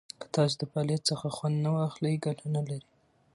که 0.21 0.27
تاسو 0.35 0.55
د 0.59 0.63
فعالیت 0.71 1.01
څخه 1.09 1.27
خوند 1.35 1.57
نه 1.65 1.69
واخلئ، 1.75 2.15
ګټه 2.25 2.47
نه 2.55 2.61
لري. 2.69 2.87